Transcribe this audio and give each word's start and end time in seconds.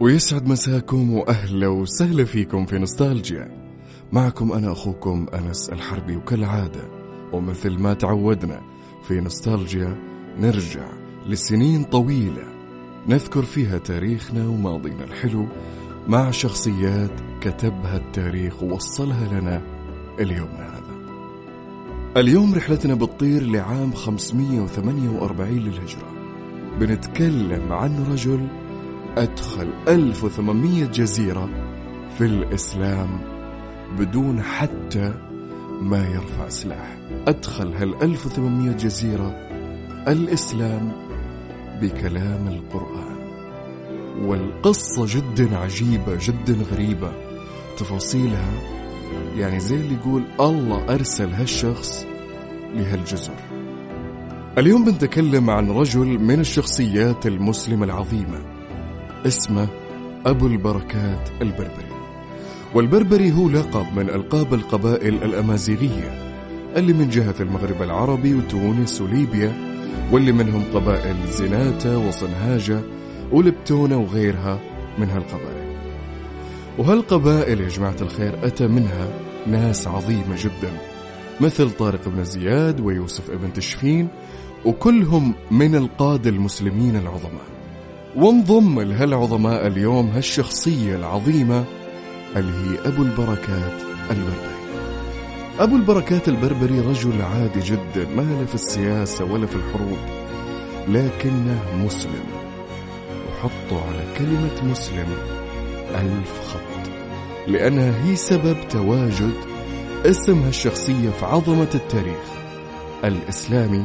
ويسعد 0.00 0.48
مساكم 0.48 1.12
وأهلا 1.12 1.68
وسهلا 1.68 2.24
فيكم 2.24 2.66
في 2.66 2.78
نوستالجيا. 2.78 3.48
معكم 4.12 4.52
أنا 4.52 4.72
أخوكم 4.72 5.26
أنس 5.34 5.70
الحربي 5.70 6.16
وكالعادة. 6.16 6.80
ومثل 7.32 7.78
ما 7.78 7.94
تعودنا 7.94 8.60
في 9.08 9.20
نوستالجيا 9.20 9.96
نرجع 10.38 10.88
لسنين 11.26 11.84
طويلة 11.84 12.44
نذكر 13.08 13.42
فيها 13.42 13.78
تاريخنا 13.78 14.48
وماضينا 14.48 15.04
الحلو 15.04 15.46
مع 16.08 16.30
شخصيات 16.30 17.20
كتبها 17.40 17.96
التاريخ 17.96 18.62
ووصلها 18.62 19.40
لنا 19.40 19.62
اليومنا 20.20 20.76
هذا. 20.76 20.96
اليوم 22.16 22.54
رحلتنا 22.54 22.94
بتطير 22.94 23.42
لعام 23.42 23.92
548 23.92 25.58
للهجرة. 25.58 26.10
بنتكلم 26.80 27.72
عن 27.72 28.04
رجل 28.12 28.46
أدخل 29.16 29.70
1800 29.88 30.84
جزيرة 30.84 31.48
في 32.18 32.24
الإسلام 32.24 33.20
بدون 33.98 34.42
حتى 34.42 35.14
ما 35.80 36.08
يرفع 36.08 36.48
سلاح. 36.48 36.98
أدخل 37.28 37.72
هال 37.72 38.02
1800 38.02 38.72
جزيرة 38.72 39.28
الإسلام 40.08 40.92
بكلام 41.82 42.48
القرآن. 42.48 43.16
والقصة 44.22 45.06
جدا 45.06 45.56
عجيبة 45.56 46.18
جدا 46.20 46.56
غريبة. 46.72 47.12
تفاصيلها 47.78 48.52
يعني 49.36 49.60
زي 49.60 49.76
اللي 49.76 49.94
يقول 49.94 50.22
الله 50.40 50.94
أرسل 50.94 51.28
هالشخص 51.28 52.06
لهالجزر. 52.74 53.36
اليوم 54.58 54.84
بنتكلم 54.84 55.50
عن 55.50 55.70
رجل 55.70 56.18
من 56.18 56.40
الشخصيات 56.40 57.26
المسلمة 57.26 57.84
العظيمة. 57.84 58.49
اسمه 59.26 59.68
أبو 60.26 60.46
البركات 60.46 61.28
البربري. 61.42 61.90
والبربري 62.74 63.32
هو 63.32 63.48
لقب 63.48 63.86
من 63.96 64.10
ألقاب 64.10 64.54
القبائل 64.54 65.14
الأمازيغية 65.14 66.34
اللي 66.76 66.92
من 66.92 67.08
جهة 67.08 67.34
المغرب 67.40 67.82
العربي 67.82 68.34
وتونس 68.34 69.00
وليبيا 69.00 69.52
واللي 70.12 70.32
منهم 70.32 70.64
قبائل 70.74 71.16
زناتة 71.26 71.98
وصنهاجة 71.98 72.80
ولبتونة 73.32 73.96
وغيرها 73.96 74.60
من 74.98 75.10
هالقبائل. 75.10 75.76
وهالقبائل 76.78 77.60
يا 77.60 77.68
جماعة 77.68 77.96
الخير 78.00 78.46
أتى 78.46 78.66
منها 78.66 79.08
ناس 79.46 79.88
عظيمة 79.88 80.36
جدا 80.36 80.72
مثل 81.40 81.70
طارق 81.70 82.08
بن 82.08 82.24
زياد 82.24 82.80
ويوسف 82.80 83.30
ابن 83.30 83.52
تشفين 83.52 84.08
وكلهم 84.64 85.34
من 85.50 85.74
القادة 85.74 86.30
المسلمين 86.30 86.96
العظماء. 86.96 87.59
وانضم 88.16 88.80
لهالعظماء 88.80 89.66
اليوم 89.66 90.10
هالشخصية 90.10 90.96
العظيمة 90.96 91.64
اللي 92.36 92.52
هي 92.52 92.88
أبو 92.88 93.02
البركات 93.02 93.80
البربري. 94.10 94.60
أبو 95.60 95.76
البركات 95.76 96.28
البربري 96.28 96.80
رجل 96.80 97.22
عادي 97.22 97.60
جدا 97.60 98.08
ما 98.16 98.22
له 98.22 98.44
في 98.46 98.54
السياسة 98.54 99.24
ولا 99.24 99.46
في 99.46 99.56
الحروب 99.56 99.98
لكنه 100.88 101.62
مسلم. 101.84 102.24
وحطوا 103.28 103.80
على 103.88 104.04
كلمة 104.18 104.70
مسلم 104.70 105.08
ألف 105.94 106.40
خط 106.48 106.90
لأنها 107.46 108.04
هي 108.04 108.16
سبب 108.16 108.56
تواجد 108.70 109.34
اسم 110.06 110.42
هالشخصية 110.42 111.10
في 111.10 111.26
عظمة 111.26 111.70
التاريخ 111.74 112.26
الإسلامي 113.04 113.84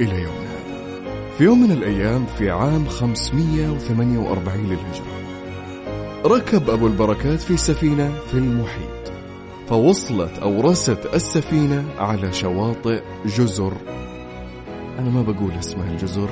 إلى 0.00 0.22
يومنا. 0.22 0.47
في 1.38 1.44
يوم 1.44 1.62
من 1.62 1.72
الأيام 1.72 2.26
في 2.26 2.50
عام 2.50 2.88
548 2.88 4.66
للهجرة 4.66 5.18
ركب 6.24 6.70
أبو 6.70 6.86
البركات 6.86 7.40
في 7.40 7.56
سفينة 7.56 8.18
في 8.30 8.34
المحيط 8.34 9.12
فوصلت 9.68 10.38
أو 10.38 10.60
رست 10.60 11.06
السفينة 11.14 11.84
على 11.98 12.32
شواطئ 12.32 13.02
جزر. 13.26 13.72
أنا 14.98 15.10
ما 15.10 15.22
بقول 15.22 15.52
اسمها 15.58 15.90
الجزر 15.90 16.30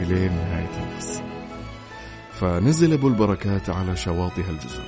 إلين 0.00 0.32
نهاية 0.32 0.70
القصة 0.82 1.22
فنزل 2.32 2.92
أبو 2.92 3.08
البركات 3.08 3.70
على 3.70 3.96
شواطئ 3.96 4.50
الجزر. 4.50 4.84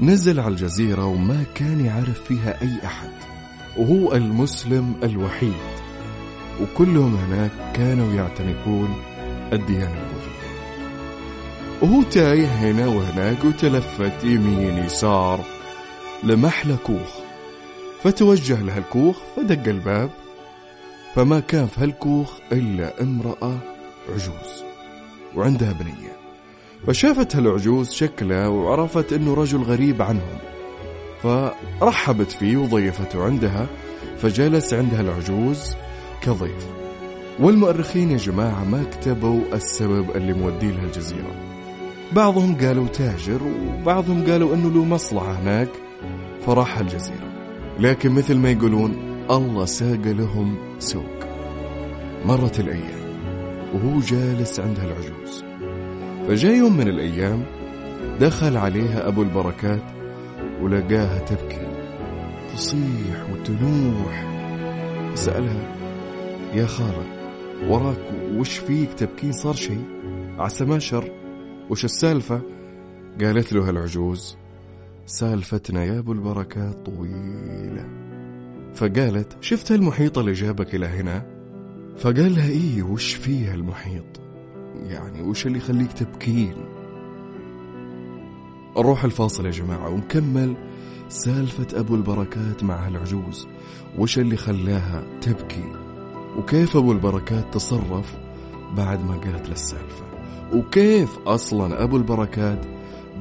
نزل 0.00 0.40
على 0.40 0.48
الجزيرة 0.48 1.04
وما 1.04 1.44
كان 1.54 1.84
يعرف 1.84 2.22
فيها 2.22 2.62
أي 2.62 2.86
أحد 2.86 3.10
وهو 3.76 4.14
المسلم 4.14 4.94
الوحيد. 5.02 5.79
وكلهم 6.62 7.16
هناك 7.16 7.50
كانوا 7.74 8.12
يعتنقون 8.14 8.94
الديانة 9.52 9.94
البوذية 10.02 10.30
وهو 11.82 12.02
تايه 12.02 12.46
هنا 12.46 12.86
وهناك 12.86 13.44
وتلفت 13.44 14.24
يمين 14.24 14.78
يسار 14.78 15.40
لمحل 16.24 16.76
كوخ. 16.86 17.20
فتوجه 18.02 18.62
لهالكوخ 18.62 19.16
فدق 19.36 19.68
الباب 19.68 20.10
فما 21.14 21.40
كان 21.40 21.66
في 21.66 21.80
هالكوخ 21.80 22.32
إلا 22.52 23.02
امرأة 23.02 23.58
عجوز 24.08 24.64
وعندها 25.36 25.72
بنية. 25.72 26.16
فشافت 26.86 27.36
هالعجوز 27.36 27.90
شكله 27.90 28.48
وعرفت 28.48 29.12
إنه 29.12 29.34
رجل 29.34 29.62
غريب 29.62 30.02
عنهم. 30.02 30.38
فرحبت 31.22 32.30
فيه 32.30 32.56
وضيفته 32.56 33.24
عندها 33.24 33.66
فجلس 34.22 34.74
عندها 34.74 35.00
العجوز 35.00 35.76
كضيف. 36.22 36.66
والمؤرخين 37.40 38.10
يا 38.10 38.16
جماعة 38.16 38.64
ما 38.64 38.84
كتبوا 38.84 39.40
السبب 39.52 40.10
اللي 40.16 40.32
موديه 40.32 40.70
لها 40.70 40.84
الجزيرة. 40.84 41.34
بعضهم 42.12 42.56
قالوا 42.56 42.86
تاجر 42.86 43.40
وبعضهم 43.42 44.26
قالوا 44.26 44.54
إنه 44.54 44.68
له 44.70 44.84
مصلحة 44.84 45.32
هناك 45.32 45.68
فراح 46.46 46.78
الجزيرة. 46.78 47.30
لكن 47.78 48.12
مثل 48.12 48.36
ما 48.36 48.50
يقولون 48.50 48.96
الله 49.30 49.64
ساق 49.64 50.02
لهم 50.04 50.56
سوق. 50.78 51.20
مرت 52.26 52.60
الأيام 52.60 53.00
وهو 53.74 54.00
جالس 54.00 54.60
عندها 54.60 54.84
العجوز 54.84 55.44
فجاء 56.28 56.54
يوم 56.54 56.76
من 56.76 56.88
الأيام 56.88 57.44
دخل 58.20 58.56
عليها 58.56 59.08
أبو 59.08 59.22
البركات 59.22 59.82
ولقاها 60.62 61.18
تبكي 61.18 61.66
تصيح 62.54 63.26
وتنوح. 63.32 64.30
سألها 65.14 65.79
يا 66.54 66.66
خالة 66.66 67.06
وراك 67.68 68.12
وش 68.36 68.58
فيك 68.58 68.92
تبكين 68.92 69.32
صار 69.32 69.54
شيء؟ 69.54 69.84
عسى 70.38 70.64
ما 70.64 70.78
شر. 70.78 71.10
وش 71.70 71.84
السالفة؟ 71.84 72.40
قالت 73.20 73.52
له 73.52 73.70
العجوز 73.70 74.36
سالفتنا 75.06 75.84
يا 75.84 75.98
أبو 75.98 76.12
البركات 76.12 76.86
طويلة. 76.86 77.88
فقالت 78.74 79.36
شفت 79.40 79.72
المحيط 79.72 80.18
اللي 80.18 80.32
جابك 80.32 80.74
إلى 80.74 80.86
هنا؟ 80.86 81.26
فقال 81.98 82.34
لها 82.34 82.48
إيه 82.48 82.82
وش 82.82 83.14
فيه 83.14 83.54
المحيط 83.54 84.20
يعني 84.82 85.22
وش 85.22 85.46
اللي 85.46 85.58
يخليك 85.58 85.92
تبكين؟ 85.92 86.54
نروح 88.76 89.04
الفاصل 89.04 89.46
يا 89.46 89.50
جماعة 89.50 89.88
ونكمل 89.88 90.54
سالفة 91.08 91.80
أبو 91.80 91.94
البركات 91.94 92.64
مع 92.64 92.86
هالعجوز. 92.86 93.46
وش 93.98 94.18
اللي 94.18 94.36
خلاها 94.36 95.04
تبكي؟ 95.20 95.79
وكيف 96.38 96.76
أبو 96.76 96.92
البركات 96.92 97.54
تصرف 97.54 98.14
بعد 98.76 99.04
ما 99.04 99.16
قالت 99.16 99.46
له 99.46 99.52
السالفة؟ 99.52 100.04
وكيف 100.52 101.18
أصلا 101.18 101.82
أبو 101.82 101.96
البركات 101.96 102.66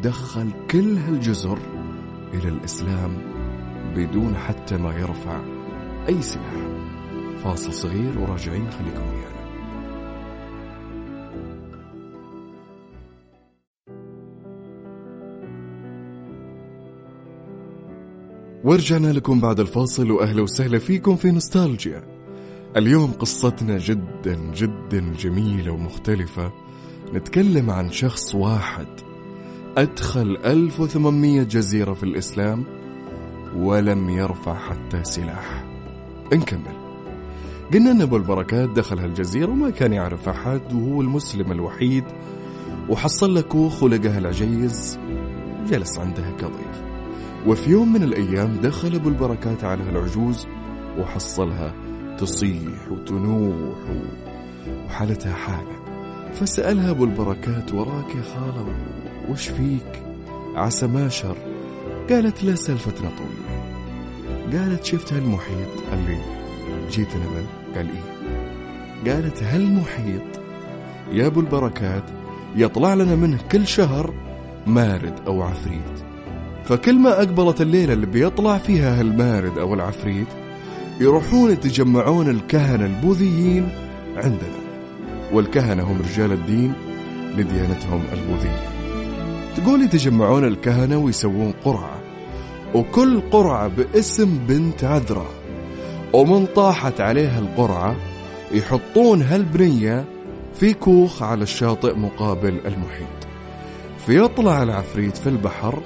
دخل 0.03 0.49
كل 0.71 0.97
هالجزر 0.97 1.57
إلى 2.33 2.49
الإسلام 2.49 3.17
بدون 3.95 4.35
حتى 4.35 4.77
ما 4.77 4.93
يرفع 4.99 5.41
أي 6.09 6.21
سلاح؟ 6.21 6.53
فاصل 7.43 7.73
صغير 7.73 8.19
وراجعين 8.19 8.71
خليكم 8.71 9.01
ويانا. 9.01 9.29
ورجعنا 18.63 19.07
لكم 19.07 19.39
بعد 19.39 19.59
الفاصل 19.59 20.11
وأهلا 20.11 20.41
وسهلا 20.41 20.79
فيكم 20.79 21.15
في 21.15 21.31
نوستالجيا. 21.31 22.18
اليوم 22.77 23.11
قصتنا 23.11 23.77
جدا 23.77 24.35
جدا 24.55 25.13
جميلة 25.19 25.71
ومختلفة. 25.71 26.51
نتكلم 27.13 27.69
عن 27.69 27.91
شخص 27.91 28.35
واحد. 28.35 28.87
أدخل 29.77 30.37
1800 30.45 31.43
جزيرة 31.43 31.93
في 31.93 32.03
الإسلام 32.03 32.63
ولم 33.55 34.09
يرفع 34.09 34.55
حتى 34.55 35.03
سلاح. 35.03 35.65
نكمل. 36.33 36.75
قلنا 37.73 37.91
أن 37.91 38.01
أبو 38.01 38.17
البركات 38.17 38.69
دخل 38.69 38.99
هالجزيرة 38.99 39.49
وما 39.49 39.69
كان 39.69 39.93
يعرف 39.93 40.29
أحد 40.29 40.73
وهو 40.73 41.01
المسلم 41.01 41.51
الوحيد. 41.51 42.03
وحصل 42.89 43.33
له 43.33 43.41
كوخ 43.41 43.83
ولقى 43.83 44.17
العجيز. 44.17 44.99
جلس 45.69 45.99
عندها 45.99 46.31
كضيف. 46.31 46.83
وفي 47.47 47.69
يوم 47.69 47.93
من 47.93 48.03
الأيام 48.03 48.55
دخل 48.63 48.95
أبو 48.95 49.09
البركات 49.09 49.63
على 49.63 49.89
العجوز 49.89 50.47
وحصلها. 50.99 51.88
تصيح 52.19 52.91
وتنوح. 52.91 53.77
وحالتها 54.85 55.33
حالة. 55.33 55.79
فسألها 56.33 56.91
أبو 56.91 57.03
البركات 57.03 57.73
وراك 57.73 58.15
يا 58.15 58.21
خالة 58.21 58.65
وش 59.29 59.47
فيك؟ 59.47 60.03
عسى 60.55 60.87
ما 60.87 61.09
شر. 61.09 61.37
قالت 62.09 62.43
لا 62.43 62.55
سلفتنا 62.55 63.09
طويلة 63.09 63.59
قالت 64.51 64.85
شفت 64.85 65.13
هالمحيط؟ 65.13 65.67
اللي 65.93 66.17
جيتنا 66.91 67.23
منه 67.23 67.75
قال 67.75 67.87
إيه. 67.89 69.13
قالت 69.13 69.43
هالمحيط 69.43 70.39
يا 71.11 71.27
أبو 71.27 71.39
البركات 71.39 72.03
يطلع 72.55 72.93
لنا 72.93 73.15
منه 73.15 73.37
كل 73.51 73.67
شهر 73.67 74.13
مارد 74.67 75.13
أو 75.27 75.41
عفريت. 75.41 76.03
فكل 76.65 76.99
ما 76.99 77.17
أقبلت 77.17 77.61
الليلة 77.61 77.93
اللي 77.93 78.05
بيطلع 78.05 78.57
فيها 78.57 78.99
هالمارد 78.99 79.57
أو 79.57 79.73
العفريت 79.73 80.27
يروحون 80.99 81.51
يتجمعون 81.51 82.29
الكهنة 82.29 82.85
البوذيين 82.85 83.69
عندنا. 84.15 84.59
والكهنة 85.33 85.83
هم 85.83 86.01
رجال 86.01 86.31
الدين 86.31 86.73
لديانتهم 87.37 88.03
البوذية. 88.13 88.69
تقول 89.57 89.81
يتجمعون 89.81 90.43
الكهنة 90.43 90.97
ويسوون 90.97 91.53
قرعة. 91.65 91.99
وكل 92.75 93.21
قرعة 93.21 93.67
باسم 93.67 94.39
بنت 94.47 94.83
عذراء. 94.83 95.31
ومن 96.13 96.45
طاحت 96.45 97.01
عليها 97.01 97.39
القرعة 97.39 97.95
يحطون 98.51 99.21
هالبنية 99.21 100.05
في 100.53 100.73
كوخ 100.73 101.23
على 101.23 101.43
الشاطئ 101.43 101.95
مقابل 101.95 102.59
المحيط. 102.65 103.19
فيطلع 104.05 104.63
العفريت 104.63 105.17
في 105.17 105.29
البحر 105.29 105.79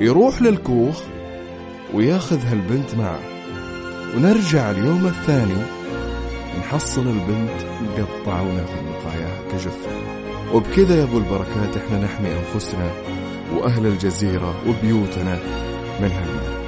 يروح 0.00 0.42
للكوخ 0.42 1.02
وياخذ 1.94 2.38
هالبنت 2.46 2.94
معه. 2.94 3.29
ونرجع 4.16 4.70
اليوم 4.70 5.06
الثاني. 5.06 5.80
نحصل 6.58 7.00
البنت 7.00 7.50
نقطع 7.98 8.40
وناخذ 8.40 8.74
بقاياها 8.84 9.42
كجثة 9.52 9.90
وبكذا 10.54 10.98
يا 10.98 11.02
أبو 11.02 11.18
البركات 11.18 11.76
إحنا 11.76 11.98
نحمي 12.04 12.28
أنفسنا 12.28 12.90
وأهل 13.54 13.86
الجزيرة 13.86 14.54
وبيوتنا 14.68 15.38
من 16.00 16.10
هالمرض 16.10 16.60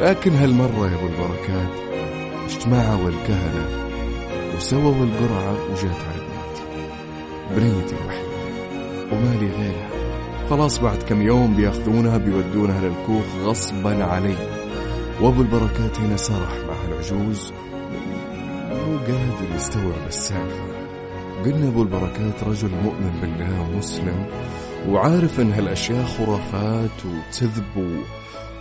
لكن 0.00 0.34
هالمرة 0.34 0.90
يا 0.90 0.94
أبو 0.98 1.06
البركات 1.06 1.72
اجتمعوا 2.44 3.08
الكهنة 3.08 3.68
وسووا 4.56 5.04
القرعة 5.04 5.52
وجات 5.52 6.00
على 6.08 6.22
بنيتي 6.28 7.74
بنيتي 7.74 7.94
الوحيدة 7.94 8.26
ومالي 9.12 9.46
غيرها. 9.46 9.88
خلاص 10.50 10.78
بعد 10.78 11.02
كم 11.02 11.22
يوم 11.22 11.54
بيأخذونها 11.54 12.18
بيودونها 12.18 12.80
للكوخ 12.80 13.24
غصبا 13.44 14.04
علي. 14.04 14.55
وابو 15.20 15.42
البركات 15.42 15.98
هنا 15.98 16.16
سرح 16.16 16.52
مع 16.68 16.84
العجوز 16.88 17.52
مو 18.70 18.98
قادر 18.98 19.54
يستوعب 19.54 20.06
السالفة. 20.06 20.64
قلنا 21.44 21.68
ابو 21.68 21.82
البركات 21.82 22.44
رجل 22.44 22.68
مؤمن 22.68 23.18
بالله 23.20 23.60
ومسلم 23.60 24.26
وعارف 24.88 25.40
إن 25.40 25.52
هالأشياء 25.52 26.04
خرافات 26.04 27.04
وكذب 27.06 28.04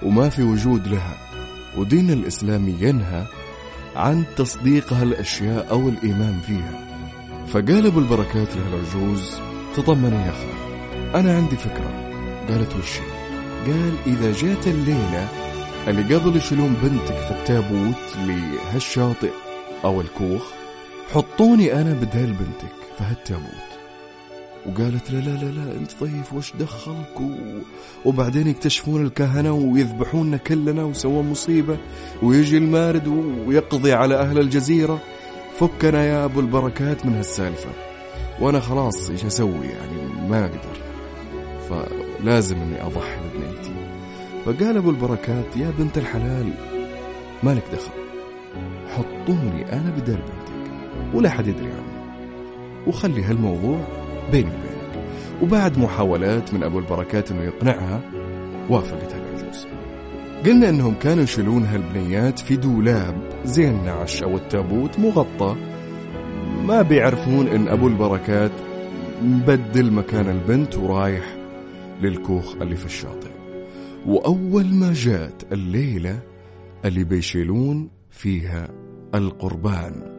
وما 0.04 0.30
في 0.30 0.44
وجود 0.44 0.88
لها. 0.88 1.18
ودين 1.78 2.12
الإسلام 2.12 2.68
ينهى 2.80 3.25
عن 3.96 4.24
تصديق 4.38 4.94
هالأشياء 4.94 5.72
أو 5.72 5.90
الإيمان 5.90 6.40
فيها. 6.48 6.86
فقال 7.48 7.86
ابو 7.86 8.00
البركات 8.00 8.48
لهالعجوز 8.56 9.31
تطمني 9.75 10.25
يا 10.25 10.31
خال 10.31 11.16
أنا 11.16 11.36
عندي 11.36 11.56
فكرة. 11.56 12.12
قالت 12.50 12.75
وش 12.75 13.00
قال 13.66 13.94
إذا 14.08 14.31
جات 14.31 14.68
الليلة 14.68 15.45
اللي 15.88 16.16
قبل 16.16 16.36
يشيلون 16.36 16.74
بنتك 16.84 17.16
في 17.16 17.32
التابوت 17.32 18.18
لهالشاطئ 18.28 19.32
أو 19.84 20.02
الكوخ 20.02 20.44
حطوني 21.14 21.82
أنا 21.82 21.94
بدال 21.94 22.34
بنتك 22.34 22.76
في 22.98 23.04
هالتابوت. 23.04 23.66
وقالت 24.66 25.12
لا 25.12 25.18
لا 25.18 25.30
لا 25.30 25.46
لا 25.46 25.72
أنت 25.78 25.92
ضيف 26.04 26.34
وش 26.34 26.54
دخلك؟ 26.60 27.22
و... 27.22 27.30
وبعدين 28.06 28.48
يكتشفون 28.48 29.06
الكهنة 29.06 29.54
ويذبحوننا 29.54 30.38
كلنا 30.38 30.84
ويسوون 30.84 31.30
مصيبة 31.30 31.78
ويجي 32.24 32.58
المارد 32.58 33.08
ويقضي 33.48 33.94
على 33.94 34.16
أهل 34.16 34.40
الجزيرة. 34.40 35.00
فكنا 35.60 36.06
يا 36.06 36.26
أبو 36.26 36.40
البركات 36.40 37.06
من 37.06 37.16
هالسالفة. 37.16 37.70
وأنا 38.40 38.60
خلاص 38.60 39.10
إيش 39.10 39.26
أسوي؟ 39.26 39.68
يعني 39.68 40.28
ما 40.30 40.46
أقدر. 40.46 40.78
فلازم 41.70 42.56
إني 42.62 42.82
أضحي 42.86 43.16
ببنيتي 43.18 43.45
فقال 44.46 44.78
أبو 44.78 44.90
البركات 44.90 45.58
يا 45.58 45.74
بنت 45.80 45.98
الحلال 45.98 46.50
مالك 47.44 47.64
دخل؟ 47.74 47.92
حطوني 48.96 49.74
أنا 49.74 49.90
بدل 49.90 50.14
بنتك 50.14 50.72
ولا 51.14 51.30
حد 51.30 51.48
يدري 51.48 51.68
عني. 51.68 52.16
وخلي 52.88 53.24
هالموضوع 53.24 53.80
بيني 54.32 54.50
وبينك. 54.50 55.06
وبعد 55.42 55.80
محاولات 55.80 56.54
من 56.54 56.64
أبو 56.64 56.80
البركات 56.80 57.32
إنه 57.32 57.42
يقنعها 57.42 58.02
وافقت 58.70 59.16
العجوز 59.16 59.68
قلنا 60.46 60.70
إنهم 60.70 60.94
كانوا 60.94 61.24
يشيلون 61.24 61.66
هالبنيات 61.66 62.40
في 62.40 62.56
دولاب 62.56 63.16
زي 63.46 63.70
النعش 63.70 64.24
أو 64.24 64.36
التابوت 64.36 65.00
مغطى. 65.00 65.56
ما 66.66 66.82
بيعرفون 66.82 67.48
إن 67.48 67.68
أبو 67.68 67.88
البركات 67.88 68.52
مبدل 69.24 69.92
مكان 69.92 70.30
البنت 70.30 70.78
ورايح 70.78 71.36
للكوخ 72.02 72.56
اللي 72.62 72.76
في 72.76 72.86
الشاطئ. 72.86 73.35
وأول 74.06 74.66
ما 74.66 74.94
جات 74.94 75.44
الليلة 75.54 76.19
اللي 76.86 77.04
بيشيلون 77.04 77.90
فيها 78.10 78.69
القربان 79.16 80.16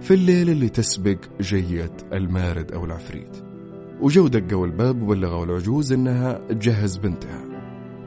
في 0.00 0.14
الليلة 0.14 0.52
اللي 0.52 0.68
تسبق 0.68 1.18
جية 1.40 1.92
المارد 2.12 2.72
أو 2.72 2.84
العفريت. 2.84 3.36
وجو 4.00 4.28
دقوا 4.28 4.66
الباب 4.66 5.02
وبلغوا 5.02 5.44
العجوز 5.44 5.92
إنها 5.92 6.40
تجهز 6.48 6.96
بنتها 6.96 7.44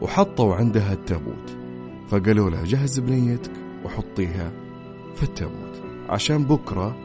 وحطوا 0.01 0.55
عندها 0.55 0.93
التابوت. 0.93 1.57
فقالوا 2.09 2.49
لها 2.49 2.65
جهز 2.65 2.99
بنيتك 2.99 3.51
وحطيها 3.85 4.51
في 5.15 5.23
التابوت 5.23 5.81
عشان 6.09 6.43
بكرة 6.43 6.97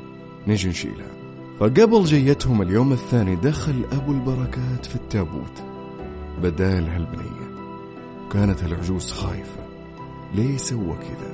نجي 0.47 0.69
نشيلها. 0.69 1.13
فقبل 1.61 2.05
جيتهم 2.05 2.63
اليوم 2.63 2.93
الثاني 2.93 3.37
دخل 3.37 3.85
أبو 3.93 4.13
البركات 4.13 4.87
في 4.87 4.97
التابوت 4.97 5.63
بدال 6.43 6.89
هالبنية. 6.89 7.58
وكانت 8.29 8.63
هالعجوز 8.63 9.13
خايفة. 9.13 9.61
ليه 10.35 10.57
سوى 10.57 10.97
كذا. 10.97 11.33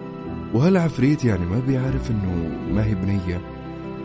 وهالعفريت 0.55 1.25
يعني 1.25 1.47
ما 1.47 1.59
بيعرف 1.59 2.11
إنه 2.11 2.59
ما 2.73 2.85
هي 2.85 2.95
بنية؟ 2.95 3.41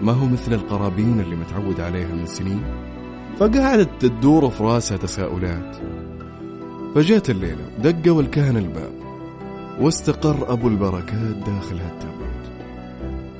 ما 0.01 0.11
هو 0.11 0.25
مثل 0.25 0.53
القرابين 0.53 1.19
اللي 1.19 1.35
متعود 1.35 1.79
عليها 1.81 2.15
من 2.15 2.25
سنين؟ 2.25 2.63
فقعدت 3.39 3.89
تدور 3.99 4.49
في 4.49 4.63
راسها 4.63 4.97
تساؤلات. 4.97 5.75
فجات 6.95 7.29
الليلة 7.29 7.69
دقوا 7.83 8.21
الكهنة 8.21 8.59
الباب. 8.59 8.93
واستقر 9.79 10.53
أبو 10.53 10.67
البركات 10.67 11.35
داخل 11.35 11.77
هالتابوت. 11.77 12.51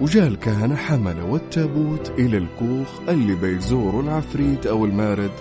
وجاء 0.01 0.27
الكهنة 0.27 0.75
حملوا 0.75 1.37
التابوت 1.37 2.11
إلى 2.19 2.37
الكوخ 2.37 2.87
اللي 3.09 3.35
بيزوروا 3.35 4.03
العفريت 4.03 4.65
أو 4.65 4.85
المارد 4.85 5.31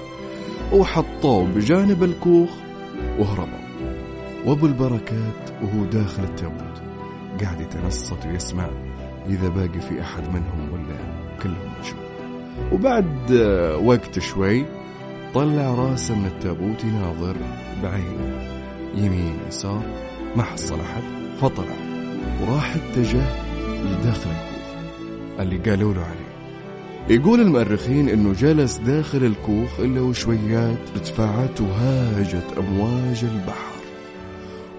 وحطوه 0.73 1.44
بجانب 1.44 2.04
الكوخ 2.04 2.50
وهربوا. 3.18 3.67
وابو 4.47 4.66
البركات 4.66 5.50
وهو 5.62 5.85
داخل 5.85 6.25
التابوت 6.25 6.83
قاعد 7.42 7.61
يتنصت 7.61 8.26
ويسمع 8.26 8.68
إذا 9.26 9.49
باقي 9.49 9.80
في 9.80 10.00
أحد 10.00 10.28
منهم 10.28 10.73
ولا 10.73 10.99
كلهم 11.42 11.73
مشوا 11.80 11.99
وبعد 12.73 13.33
وقت 13.85 14.18
شوي 14.18 14.64
طلع 15.35 15.75
راسه 15.75 16.14
من 16.14 16.26
التابوت 16.26 16.85
يناظر 16.85 17.37
بعينه 17.83 18.42
يمين 18.95 19.37
يسار 19.49 19.83
ما 20.37 20.42
حصل 20.42 20.80
أحد 20.80 21.02
فطلع 21.40 21.75
وراح 22.42 22.76
اتجه 22.76 23.23
لداخل 23.85 24.30
الكوخ. 24.30 25.40
اللي 25.40 25.57
قالوا 25.57 25.95
له 25.95 26.00
عليه. 26.00 26.28
يقول 27.16 27.40
المؤرخين 27.40 28.09
إنه 28.09 28.33
جلس 28.33 28.76
داخل 28.76 29.25
الكوخ 29.25 29.80
إلا 29.80 30.00
وشويات 30.00 30.78
ارتفعت 30.95 31.61
وهاجت 31.61 32.45
أمواج 32.59 33.25
البحر. 33.25 33.77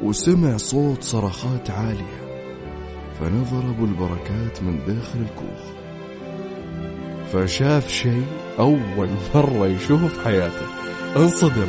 وسمع 0.03 0.57
صوت 0.57 1.03
صرخات 1.03 1.69
عالية 1.71 2.19
فنظر 3.19 3.59
أبو 3.69 3.85
البركات 3.85 4.63
من 4.63 4.79
داخل 4.87 5.19
الكوخ 5.19 5.79
فشاف 7.33 7.89
شيء 7.89 8.25
أول 8.59 9.09
مرة 9.35 9.67
يشوفه 9.67 10.07
في 10.07 10.21
حياته. 10.23 10.65
انصدم. 11.17 11.67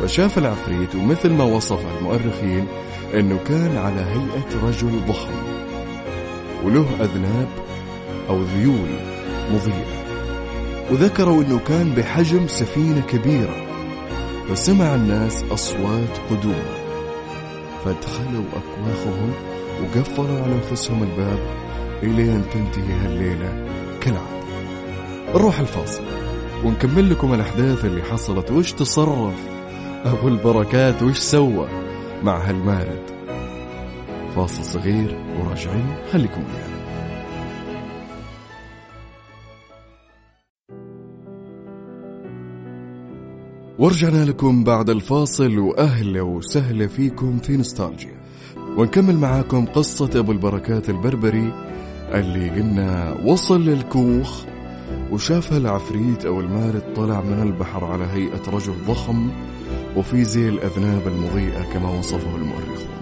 فشاف 0.00 0.38
العفريت 0.38 0.94
ومثل 0.94 1.30
ما 1.30 1.44
وصف 1.44 1.98
المؤرخين 1.98 2.66
إنه 3.14 3.38
كان 3.46 3.76
على 3.76 4.00
هيئة 4.00 4.66
رجل 4.66 5.00
ضخم 5.08 5.34
وله 6.64 6.86
أذناب 7.00 7.48
أو 8.28 8.42
ذيول 8.42 8.88
مضيئة 9.52 9.98
وذكروا 10.90 11.42
أنه 11.42 11.58
كان 11.58 11.94
بحجم 11.94 12.46
سفينة 12.46 13.00
كبيرة 13.00 13.66
فسمع 14.48 14.94
الناس 14.94 15.44
أصوات 15.52 16.18
قدومه 16.30 16.87
فادخلوا 17.88 18.44
أكواخهم 18.52 19.32
وقفلوا 19.82 20.42
على 20.42 20.54
أنفسهم 20.54 21.02
الباب 21.02 21.38
إلين 22.02 22.42
تنتهي 22.52 22.92
هالليلة 22.92 23.66
كالعادة. 24.00 24.38
نروح 25.34 25.60
الفاصل 25.60 26.02
ونكمل 26.64 27.10
لكم 27.10 27.34
الأحداث 27.34 27.84
اللي 27.84 28.02
حصلت. 28.02 28.50
وش 28.50 28.72
تصرف؟ 28.72 29.34
أبو 30.04 30.28
البركات 30.28 31.02
وش 31.02 31.18
سوى 31.18 31.68
مع 32.22 32.48
هالمارد؟ 32.48 33.02
فاصل 34.36 34.64
صغير 34.64 35.18
وراجعين. 35.38 35.94
خليكم 36.12 36.40
ويانا. 36.40 36.77
ورجعنا 43.78 44.24
لكم 44.24 44.64
بعد 44.64 44.90
الفاصل. 44.90 45.58
وأهلا 45.58 46.22
وسهلا 46.22 46.86
فيكم 46.86 47.38
في 47.38 47.56
نوستالجيا. 47.56 48.14
ونكمل 48.76 49.16
معاكم 49.16 49.66
قصة 49.66 50.10
أبو 50.14 50.32
البركات 50.32 50.90
البربري 50.90 51.52
اللي 52.14 52.50
قلنا 52.50 53.16
وصل 53.24 53.64
للكوخ 53.64 54.44
وشافها 55.12 55.58
العفريت 55.58 56.24
أو 56.24 56.40
المارد 56.40 56.82
طلع 56.96 57.20
من 57.20 57.42
البحر 57.42 57.84
على 57.84 58.04
هيئة 58.04 58.50
رجل 58.52 58.74
ضخم 58.86 59.30
وفي 59.96 60.24
زي 60.24 60.48
الأذناب 60.48 61.06
المضيئة 61.06 61.62
كما 61.72 61.98
وصفه 61.98 62.36
المؤرخون 62.36 62.98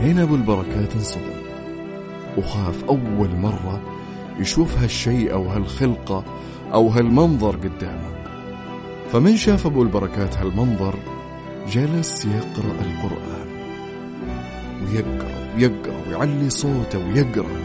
هنا 0.00 0.22
أبو 0.22 0.34
البركات 0.34 0.94
انصدم 0.94 1.40
وخاف 2.38 2.84
أول 2.84 3.36
مرة 3.36 3.82
يشوف 4.40 4.78
هالشيء 4.78 5.32
أو 5.32 5.48
هالخلقة 5.48 6.24
أو 6.72 6.88
هالمنظر 6.88 7.56
قدامه. 7.56 8.15
فمن 9.12 9.36
شاف 9.36 9.66
أبو 9.66 9.82
البركات 9.82 10.36
هالمنظر 10.36 10.94
جلس 11.70 12.24
يقرأ 12.24 12.74
القرآن. 12.80 13.46
ويقرأ 14.86 15.54
ويقرأ 15.56 16.08
ويعلي 16.08 16.50
صوته 16.50 16.98
ويقرأ. 16.98 17.60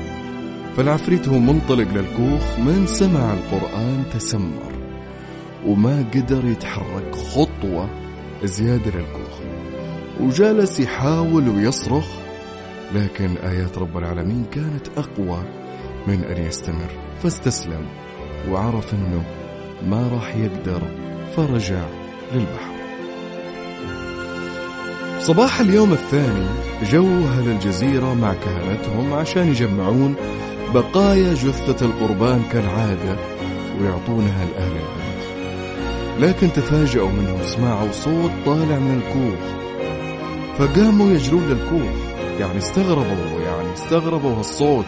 فالعفريت 0.78 1.28
هو 1.28 1.40
منطلق 1.40 1.88
للكوخ 1.94 2.60
من 2.60 2.86
سمع 2.88 3.34
القرآن 3.34 4.04
تسمر. 4.14 4.72
وما 5.66 6.06
قدر 6.14 6.46
يتحرك 6.46 7.16
خطوة 7.16 7.90
زيادة 8.44 8.92
للكوخ. 8.92 9.40
وجالس 10.20 10.80
يحاول 10.80 11.50
ويصرخ 11.50 12.08
لكن 12.96 13.36
آيات 13.38 13.78
رب 13.78 13.98
العالمين 13.98 14.46
كانت 14.52 14.88
أقوى 14.98 15.44
من 16.08 16.24
أن 16.24 16.44
يستمر. 16.44 16.92
فاستسلم 17.24 17.86
وعرف 18.50 18.94
أنه 18.94 19.24
ما 19.90 20.08
راح 20.08 20.36
يقدر 20.36 21.01
فرجع 21.38 21.82
للبحر. 22.34 22.72
صباح 25.20 25.60
اليوم 25.60 25.94
الثاني 25.94 26.48
جو 26.92 27.06
أهل 27.06 27.50
الجزيرة 27.50 28.14
مع 28.14 28.34
كهنتهم 28.34 29.14
عشان 29.14 29.48
يجمعون 29.48 30.16
بقايا 30.74 31.34
جثة 31.34 31.86
القربان 31.86 32.42
كالعادة 32.52 33.18
ويعطونها 33.82 34.46
لأهل 34.46 34.72
البلد 34.72 35.02
لكن 36.20 36.54
تفاجأوا 36.54 37.10
منهم 37.10 37.44
سمعوا 37.44 37.92
صوت 37.92 38.32
طالع 38.46 38.80
من 38.80 39.02
الكوخ. 39.02 39.62
فقاموا 40.58 41.12
يجرون 41.12 41.44
للكوخ. 41.50 41.92
يعني 42.40 42.58
استغربوا 42.58 43.42
يعني 43.46 43.74
استغربوا 43.74 44.38
هالصوت. 44.38 44.86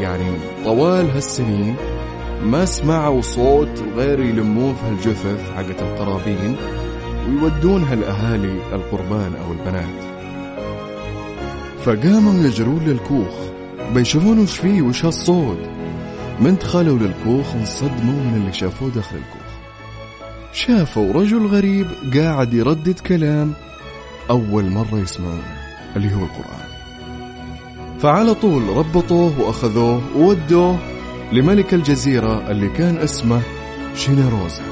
يعني 0.00 0.24
طوال 0.64 1.10
هالسنين 1.10 1.76
ما 2.44 2.64
سمعوا 2.64 3.20
صوت 3.20 3.84
غير 3.96 4.20
يلمون 4.20 4.74
في 4.74 4.86
هالجثث 4.86 5.50
حقت 5.56 5.82
القرابين 5.82 6.56
ويودونها 7.28 7.94
لأهالي 7.94 8.74
القربان 8.74 9.34
أو 9.34 9.52
البنات. 9.52 10.10
فقاموا 11.84 12.44
يجرون 12.44 12.84
للكوخ 12.84 13.34
بيشوفون 13.94 14.38
وش 14.38 14.58
فيه 14.58 14.82
وش 14.82 15.04
هالصوت. 15.04 15.58
من 16.40 16.56
دخلوا 16.56 16.98
للكوخ 16.98 17.54
انصدموا 17.54 18.24
من 18.24 18.40
اللي 18.40 18.52
شافوه 18.52 18.90
داخل 18.90 19.16
الكوخ. 19.16 19.50
شافوا 20.52 21.12
رجل 21.12 21.46
غريب 21.46 21.86
قاعد 22.16 22.54
يردد 22.54 22.98
كلام 22.98 23.52
أول 24.30 24.70
مرة 24.70 24.98
يسمعونه 24.98 25.56
اللي 25.96 26.14
هو 26.14 26.24
القرآن. 26.24 26.70
فعلى 28.00 28.34
طول 28.34 28.76
ربطوه 28.76 29.40
وأخذوه 29.40 30.02
وودوه 30.16 30.78
لملك 31.32 31.74
الجزيرة 31.74 32.50
اللي 32.50 32.68
كان 32.68 32.96
اسمه 32.96 33.40
شينيروزا 33.94 34.62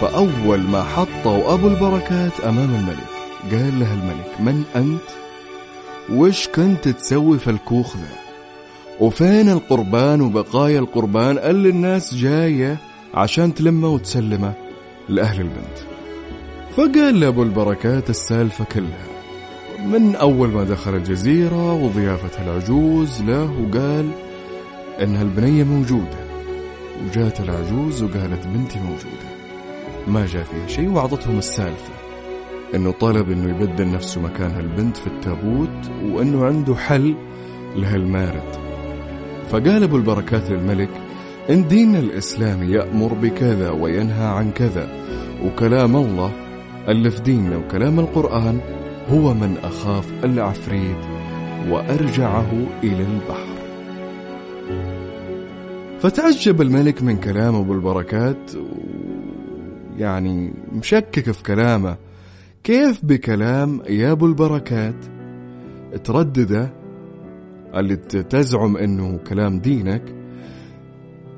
فأول 0.00 0.60
ما 0.60 0.82
حطوا 0.82 1.54
أبو 1.54 1.68
البركات 1.68 2.40
أمام 2.40 2.74
الملك 2.74 3.08
قال 3.50 3.80
له 3.80 3.94
الملك 3.94 4.40
من 4.40 4.64
أنت؟ 4.76 5.08
وش 6.10 6.48
كنت 6.48 6.88
تسوي 6.88 7.38
في 7.38 7.50
الكوخ 7.50 7.96
ذا؟ 7.96 8.16
وفين 9.00 9.48
القربان 9.48 10.20
وبقايا 10.20 10.78
القربان 10.78 11.38
اللي 11.38 11.68
الناس 11.68 12.14
جاية 12.14 12.76
عشان 13.14 13.54
تلمه 13.54 13.88
وتسلمه 13.88 14.52
لأهل 15.08 15.40
البنت؟ 15.40 15.78
فقال 16.76 17.20
لأبو 17.20 17.42
البركات 17.42 18.10
السالفة 18.10 18.64
كلها. 18.64 19.08
من 19.86 20.16
أول 20.16 20.48
ما 20.48 20.64
دخل 20.64 20.94
الجزيرة 20.94 21.72
وضيافة 21.72 22.42
العجوز 22.42 23.22
له 23.22 23.50
وقال 23.60 24.10
إن 25.02 25.16
هالبنية 25.16 25.64
موجودة. 25.64 26.18
وجات 27.06 27.40
العجوز 27.40 28.02
وقالت 28.02 28.46
بنتي 28.46 28.78
موجودة. 28.80 29.28
ما 30.06 30.26
جاء 30.26 30.44
فيها 30.44 30.66
شيء 30.66 30.90
وعطتهم 30.90 31.38
السالفة. 31.38 31.92
إنه 32.74 32.90
طلب 32.90 33.30
إنه 33.30 33.50
يبدل 33.50 33.90
نفسه 33.90 34.20
مكان 34.20 34.50
هالبنت 34.50 34.96
في 34.96 35.06
التابوت 35.06 35.90
وإنه 36.04 36.44
عنده 36.44 36.74
حل 36.74 37.14
لهالمارد. 37.76 38.56
فقال 39.50 39.82
أبو 39.82 39.96
البركات 39.96 40.50
للملك 40.50 40.90
إن 41.50 41.68
ديننا 41.68 41.98
الاسلامي 41.98 42.66
يأمر 42.66 43.14
بكذا 43.14 43.70
وينهى 43.70 44.26
عن 44.26 44.50
كذا 44.50 44.88
وكلام 45.44 45.96
الله 45.96 46.32
في 46.86 47.22
ديننا 47.24 47.56
وكلام 47.56 48.00
القرآن 48.00 48.60
هو 49.10 49.34
من 49.34 49.56
أخاف 49.64 50.24
العفريت 50.24 50.98
وأرجعه 51.68 52.50
إلى 52.82 53.02
البحر. 53.02 53.47
فتعجب 56.00 56.60
الملك 56.62 57.02
من 57.02 57.16
كلام 57.16 57.54
أبو 57.54 57.72
البركات 57.72 58.50
يعني 59.96 60.54
مشكك 60.72 61.30
في 61.30 61.42
كلامه. 61.42 61.96
كيف 62.64 63.04
بكلام 63.04 63.80
يا 63.88 64.12
أبو 64.12 64.26
البركات؟ 64.26 64.94
تردده 66.04 66.72
اللي 67.74 67.96
تزعم 67.96 68.76
إنه 68.76 69.18
كلام 69.18 69.58
دينك 69.58 70.02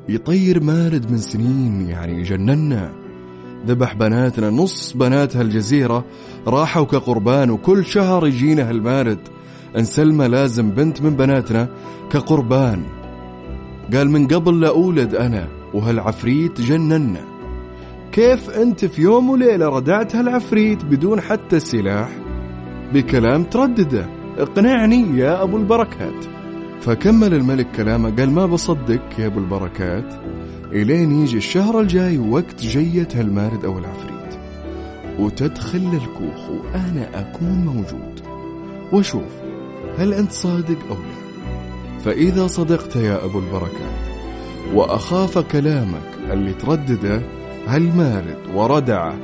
يطير 0.09 0.63
مارد 0.63 1.11
من 1.11 1.19
سنين 1.19 1.89
يعني 1.89 2.21
يجننا 2.21 2.93
ذبح 3.67 3.95
بناتنا 3.95 4.51
نص 4.51 4.93
بنات 4.93 5.37
هالجزيرة 5.37 6.05
راحوا 6.47 6.85
كقربان 6.85 7.51
وكل 7.51 7.85
شهر 7.85 8.27
يجينا 8.27 8.69
هالمارد. 8.69 9.19
انسلمى 9.77 10.29
لازم 10.29 10.71
بنت 10.71 11.03
من 11.03 11.17
بناتنا 11.17 11.69
كقربان. 12.11 13.00
قال 13.95 14.11
من 14.11 14.27
قبل 14.27 14.61
لا 14.61 14.69
أولد 14.69 15.15
أنا 15.15 15.49
وهالعفريت 15.75 16.61
جننا 16.61 17.21
كيف 18.13 18.51
أنت 18.51 18.85
في 18.85 19.03
يوم 19.03 19.31
وليلة 19.31 19.69
ردعت 19.69 20.17
هالعفريت 20.17 20.85
بدون 20.85 21.21
حتى 21.21 21.61
سلاح؟ 21.61 22.09
بكلام 22.95 23.45
تردده 23.45 24.07
اقنعني 24.39 25.19
يا 25.19 25.43
أبو 25.43 25.57
البركات. 25.57 26.25
فكمل 26.81 27.35
الملك 27.35 27.67
كلامه 27.77 28.17
قال 28.17 28.31
ما 28.31 28.47
بصدق 28.47 29.03
يا 29.19 29.27
أبو 29.27 29.39
البركات؟ 29.39 30.15
إلين 30.73 31.13
يجي 31.13 31.37
الشهر 31.37 31.81
الجاي 31.81 32.19
وقت 32.19 32.61
جية 32.61 33.09
هالمارد 33.15 33.65
أو 33.65 33.79
العفريت. 33.79 34.39
وتدخل 35.19 35.79
للكوخ 35.79 36.51
وأنا 36.51 37.21
أكون 37.21 37.65
موجود. 37.65 38.21
وشوف 38.93 39.33
هل 39.99 40.13
أنت 40.13 40.33
صادق 40.33 40.79
أو 40.91 40.95
لا؟ 40.95 41.30
فإذا 42.05 42.47
صدقت 42.47 42.97
يا 42.97 43.25
أبو 43.25 43.39
البركات 43.39 44.01
وأخاف 44.75 45.39
كلامك 45.39 46.03
اللي 46.33 46.53
تردده 46.53 47.23
هالمارد 47.67 48.39
وردعه 48.55 49.15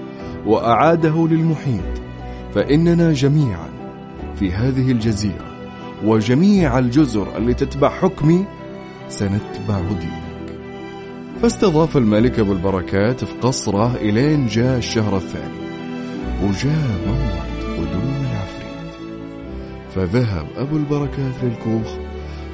وأعاده 0.46 1.28
للمحيط 1.30 2.02
فإننا 2.54 3.12
جميعا 3.12 3.68
في 4.38 4.52
هذه 4.52 4.92
الجزيرة 4.92 5.46
وجميع 6.04 6.78
الجزر 6.78 7.36
اللي 7.36 7.54
تتبع 7.54 7.88
حكمي 7.88 8.44
سنتبع 9.08 9.80
دينك. 9.80 10.58
فاستضاف 11.42 11.96
الملك 11.96 12.38
أبو 12.38 12.52
البركات 12.52 13.24
في 13.24 13.32
قصره 13.42 13.96
إلين 13.96 14.46
جاء 14.46 14.78
الشهر 14.78 15.16
الثاني 15.16 15.66
وجاء 16.42 16.88
موعد 17.06 17.76
قدوم 17.78 18.14
العفريت. 18.20 18.94
فذهب 19.94 20.46
أبو 20.56 20.76
البركات 20.76 21.34
للكوخ 21.42 22.05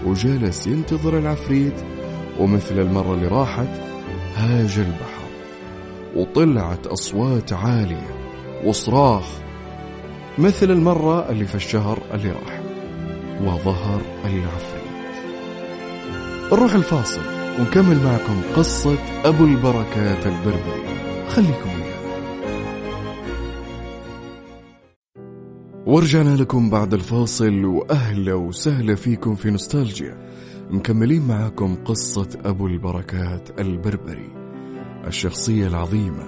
وجلس 0.07 0.67
ينتظر 0.67 1.19
العفريت 1.19 1.75
ومثل 2.39 2.79
المرة 2.79 3.15
اللي 3.15 3.29
راحت 3.29 3.69
هاج 4.37 4.79
البحر 4.79 5.23
وطلعت 6.17 6.87
أصوات 6.87 7.53
عالية 7.53 8.17
وصراخ 8.65 9.25
مثل 10.39 10.71
المرة 10.71 11.31
اللي 11.31 11.45
في 11.45 11.55
الشهر 11.55 11.99
اللي 12.15 12.31
راح 12.31 12.61
وظهر 13.41 14.01
العفريت. 14.25 14.83
نروح 16.53 16.75
الفاصل 16.75 17.21
ونكمل 17.59 18.05
معكم 18.05 18.41
قصة 18.57 18.97
أبو 19.25 19.45
البركات 19.45 20.27
البربري. 20.27 20.83
خليكم 21.29 21.69
ويانا 21.69 21.92
ورجعنا 25.87 26.37
لكم 26.37 26.71
بعد 26.71 26.95
الفاصل 26.95 27.65
وأهلا 27.65 28.35
وسهلا 28.35 28.95
فيكم 28.95 29.35
في 29.35 29.51
نوستالجيا. 29.51 30.17
مكملين 30.71 31.27
معكم 31.27 31.77
قصة 31.85 32.29
أبو 32.45 32.67
البركات 32.67 33.61
البربري 33.61 34.33
الشخصية 35.07 35.67
العظيمة 35.67 36.25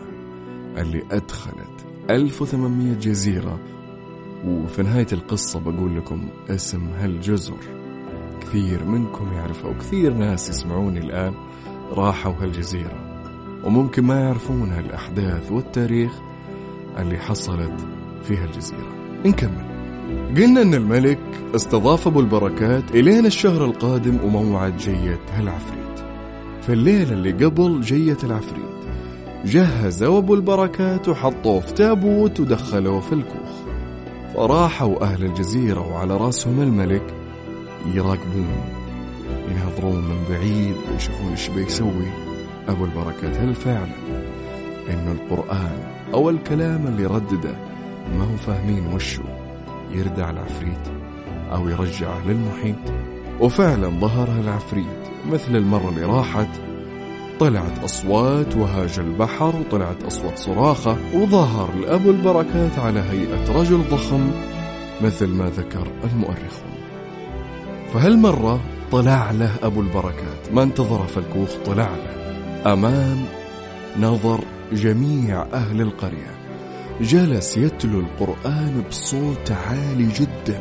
اللي 0.78 1.02
أدخلت 1.10 1.86
1800 2.10 2.94
جزيرة. 2.94 3.60
وفي 4.46 4.82
نهاية 4.82 5.06
القصة 5.12 5.60
بقول 5.60 5.96
لكم 5.96 6.28
اسم 6.50 6.88
هالجزر. 6.88 7.58
كثير 8.40 8.84
منكم 8.84 9.32
يعرفها 9.32 9.70
وكثير 9.70 10.14
ناس 10.14 10.48
يسمعوني 10.48 11.00
الآن 11.00 11.34
راحوا 11.90 12.34
هالجزيرة. 12.40 13.24
وممكن 13.64 14.04
ما 14.04 14.20
يعرفون 14.20 14.72
هالأحداث 14.72 15.52
والتاريخ 15.52 16.12
اللي 16.98 17.18
حصلت 17.18 17.86
في 18.22 18.36
هالجزيرة. 18.36 19.03
نكمل. 19.24 19.64
قلنا 20.36 20.62
أن 20.62 20.74
الملك 20.74 21.18
استضاف 21.54 22.06
أبو 22.06 22.20
البركات 22.20 22.90
الين 22.94 23.26
الشهر 23.26 23.64
القادم 23.64 24.18
وموعد 24.24 24.76
جية 24.76 25.20
هالعفريت 25.32 25.98
في 26.62 26.72
الليلة 26.72 27.12
اللي 27.12 27.32
قبل 27.32 27.80
جية 27.80 28.16
العفريت 28.24 28.64
جهزوا 29.44 30.18
أبو 30.18 30.34
البركات 30.34 31.08
وحطوه 31.08 31.60
في 31.60 31.72
تابوت 31.72 32.40
ودخلوه 32.40 33.00
في 33.00 33.12
الكوخ. 33.12 33.54
فراحوا 34.34 35.02
أهل 35.02 35.24
الجزيرة 35.24 35.92
وعلى 35.92 36.16
رأسهم 36.16 36.60
الملك 36.60 37.14
يراقبون 37.94 38.48
يناظرون 39.50 40.04
من 40.04 40.24
بعيد 40.30 40.74
ويشوفون 40.92 41.30
إيش 41.30 41.48
بيسوي 41.48 42.08
أبو 42.68 42.84
البركات. 42.84 43.36
هل 43.36 43.54
فعلا 43.54 43.94
انه 44.90 45.12
القرآن 45.12 45.78
أو 46.14 46.30
الكلام 46.30 46.86
اللي 46.86 47.06
ردده 47.06 47.73
ما 48.12 48.24
هو 48.24 48.36
فاهمين 48.36 48.86
وشو؟ 48.86 49.22
يردع 49.90 50.30
العفريت 50.30 50.88
أو 51.52 51.68
يرجعه 51.68 52.26
للمحيط. 52.26 52.92
وفعلا 53.40 53.88
ظهر 54.00 54.28
العفريت 54.28 55.08
مثل 55.26 55.56
المرة 55.56 55.88
اللي 55.88 56.04
راحت. 56.04 56.48
طلعت 57.40 57.84
أصوات 57.84 58.56
وهاج 58.56 58.98
البحر 58.98 59.56
وطلعت 59.56 60.02
أصوات 60.02 60.38
صراخة 60.38 60.96
وظهر 61.14 61.74
لأبو 61.74 62.10
البركات 62.10 62.78
على 62.78 63.00
هيئة 63.00 63.60
رجل 63.60 63.82
ضخم 63.90 64.30
مثل 65.02 65.26
ما 65.26 65.50
ذكر 65.50 65.86
المؤرخون. 66.04 66.74
فهالمرة 67.92 68.60
طلع 68.92 69.30
له 69.30 69.50
أبو 69.62 69.80
البركات. 69.80 70.52
ما 70.52 70.62
انتظر 70.62 71.06
في 71.06 71.16
الكوخ 71.16 71.50
طلع 71.66 71.90
له. 71.90 72.14
أمام 72.72 73.24
نظر 74.00 74.40
جميع 74.72 75.42
أهل 75.42 75.80
القرية. 75.80 76.33
جلس 77.00 77.56
يتلو 77.56 78.00
القرآن 78.00 78.84
بصوت 78.90 79.52
عالي 79.52 80.08
جدا. 80.20 80.60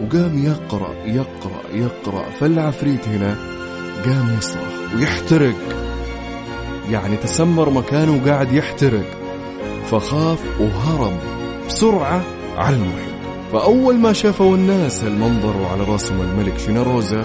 وقام 0.00 0.44
يقرأ 0.44 0.94
يقرأ 1.04 1.62
يقرأ. 1.74 2.30
فالعفريت 2.40 3.08
هنا 3.08 3.36
قام 4.04 4.36
يصرخ 4.38 4.94
ويحترق. 4.96 5.54
يعني 6.90 7.16
تسمر 7.16 7.70
مكانه 7.70 8.20
وقاعد 8.24 8.52
يحترق. 8.52 9.06
فخاف 9.90 10.60
وهرب 10.60 11.18
بسرعة 11.68 12.22
على 12.56 12.76
المحيط. 12.76 13.10
فأول 13.52 13.94
ما 13.96 14.12
شافوا 14.12 14.56
الناس 14.56 15.04
هالمنظر 15.04 15.56
وعلى 15.56 15.84
رأسهم 15.84 16.20
الملك 16.20 16.58
شيناروزا 16.58 17.24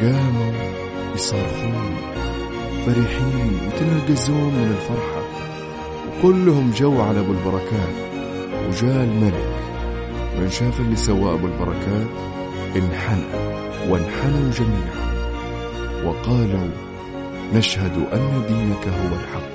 قاموا 0.00 0.52
يصرخون. 1.14 1.96
فرحين 2.86 3.58
وتناقزون 3.66 4.54
من 4.54 4.76
الفرحة. 4.80 5.11
وكلهم 6.22 6.70
جو 6.70 7.00
على 7.00 7.20
أبو 7.20 7.32
البركات 7.32 7.94
وجاء 8.68 9.04
الملك. 9.04 9.54
من 10.40 10.50
شاف 10.50 10.80
اللي 10.80 10.96
سواه 10.96 11.34
أبو 11.34 11.46
البركات؟ 11.46 12.06
انحنى 12.76 13.24
وانحنوا 13.88 14.50
جميعا. 14.50 15.12
وقالوا 16.04 16.68
نشهد 17.54 17.96
أن 18.12 18.42
دينك 18.48 18.88
هو 18.88 19.16
الحق 19.16 19.52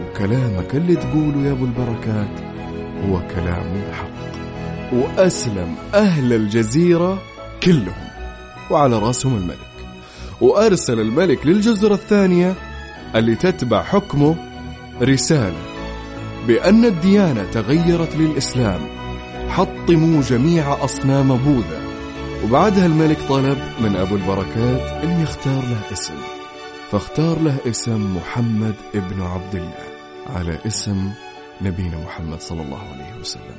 وكلامك 0.00 0.74
اللي 0.74 0.96
تقوله 0.96 1.46
يا 1.46 1.52
أبو 1.52 1.64
البركات 1.64 2.40
هو 3.04 3.20
كلام 3.34 3.82
الحق. 3.88 4.34
وأسلم 4.92 5.74
أهل 5.94 6.32
الجزيرة 6.32 7.22
كلهم 7.62 8.08
وعلى 8.70 8.98
رأسهم 8.98 9.36
الملك. 9.36 9.58
وأرسل 10.40 11.00
الملك 11.00 11.46
للجزر 11.46 11.94
الثانية 11.94 12.54
اللي 13.14 13.34
تتبع 13.34 13.82
حكمه 13.82 14.36
رسالة. 15.02 15.73
بأن 16.46 16.84
الديانة 16.84 17.44
تغيرت 17.44 18.16
للإسلام. 18.16 18.80
حطموا 19.48 20.22
جميع 20.22 20.84
أصنام 20.84 21.36
بوذا. 21.36 21.80
وبعدها 22.44 22.86
الملك 22.86 23.18
طلب 23.28 23.58
من 23.80 23.96
أبو 23.96 24.16
البركات 24.16 25.04
أن 25.04 25.22
يختار 25.22 25.62
له 25.62 25.92
اسم. 25.92 26.14
فاختار 26.90 27.38
له 27.38 27.56
اسم 27.66 28.16
محمد 28.16 28.74
ابن 28.94 29.22
عبد 29.22 29.54
الله. 29.54 29.84
على 30.36 30.58
اسم 30.66 31.10
نبينا 31.62 31.98
محمد 32.04 32.40
صلى 32.40 32.62
الله 32.62 32.78
عليه 32.78 33.20
وسلم. 33.20 33.58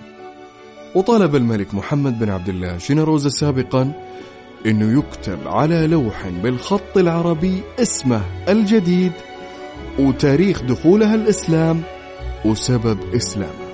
وطلب 0.96 1.36
الملك 1.36 1.74
محمد 1.74 2.20
بن 2.20 2.30
عبد 2.30 2.50
الله 2.50 2.78
شنروز 2.78 3.28
سابقا 3.28 3.92
إنه 4.66 5.00
يكتب 5.00 5.40
على 5.46 5.88
لوح 5.88 6.28
بالخط 6.44 6.98
العربي 6.98 7.62
اسمه 7.80 8.22
الجديد 8.50 9.12
وتاريخ 10.00 10.62
دخولها 10.62 11.16
الإسلام 11.16 11.82
وسبب 12.46 12.98
اسلامه 13.16 13.66